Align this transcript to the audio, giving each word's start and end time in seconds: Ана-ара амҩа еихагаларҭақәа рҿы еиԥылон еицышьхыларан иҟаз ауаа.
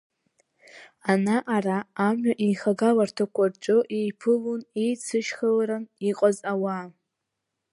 Ана-ара 1.11 1.77
амҩа 2.07 2.33
еихагаларҭақәа 2.45 3.43
рҿы 3.51 3.77
еиԥылон 3.99 4.61
еицышьхыларан 4.83 5.83
иҟаз 6.09 6.37
ауаа. 6.51 6.85